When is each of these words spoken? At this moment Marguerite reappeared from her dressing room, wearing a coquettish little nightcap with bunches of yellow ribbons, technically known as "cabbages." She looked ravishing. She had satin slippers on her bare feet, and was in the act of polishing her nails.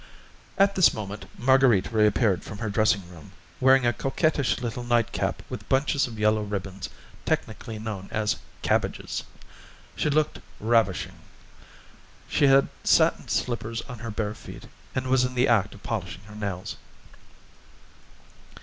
At 0.57 0.73
this 0.73 0.95
moment 0.95 1.25
Marguerite 1.37 1.91
reappeared 1.91 2.43
from 2.43 2.57
her 2.57 2.71
dressing 2.71 3.07
room, 3.11 3.33
wearing 3.59 3.85
a 3.85 3.93
coquettish 3.93 4.59
little 4.59 4.81
nightcap 4.83 5.43
with 5.47 5.69
bunches 5.69 6.07
of 6.07 6.17
yellow 6.17 6.41
ribbons, 6.41 6.89
technically 7.23 7.77
known 7.77 8.09
as 8.11 8.37
"cabbages." 8.63 9.23
She 9.95 10.09
looked 10.09 10.39
ravishing. 10.59 11.19
She 12.27 12.47
had 12.47 12.69
satin 12.83 13.27
slippers 13.27 13.83
on 13.83 13.99
her 13.99 14.09
bare 14.09 14.33
feet, 14.33 14.65
and 14.95 15.05
was 15.05 15.23
in 15.23 15.35
the 15.35 15.47
act 15.47 15.75
of 15.75 15.83
polishing 15.83 16.23
her 16.23 16.35
nails. 16.35 16.77